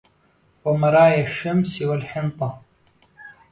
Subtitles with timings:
[0.65, 2.61] ومرايا الشمس والحنطة